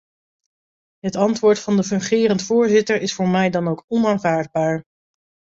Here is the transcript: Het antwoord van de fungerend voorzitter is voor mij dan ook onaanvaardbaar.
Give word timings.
Het 0.99 1.15
antwoord 1.15 1.59
van 1.59 1.75
de 1.77 1.83
fungerend 1.83 2.43
voorzitter 2.43 3.01
is 3.01 3.13
voor 3.13 3.27
mij 3.27 3.49
dan 3.49 3.67
ook 3.67 3.85
onaanvaardbaar. 3.87 4.83